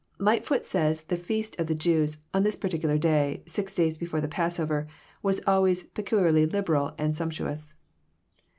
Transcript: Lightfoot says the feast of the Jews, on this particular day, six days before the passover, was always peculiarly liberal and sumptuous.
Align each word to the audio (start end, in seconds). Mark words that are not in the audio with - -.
Lightfoot 0.17 0.65
says 0.65 1.01
the 1.03 1.15
feast 1.15 1.59
of 1.59 1.67
the 1.67 1.75
Jews, 1.75 2.17
on 2.33 2.41
this 2.41 2.55
particular 2.55 2.97
day, 2.97 3.43
six 3.45 3.75
days 3.75 3.99
before 3.99 4.19
the 4.19 4.27
passover, 4.27 4.87
was 5.21 5.41
always 5.45 5.83
peculiarly 5.83 6.47
liberal 6.47 6.95
and 6.97 7.15
sumptuous. 7.15 7.75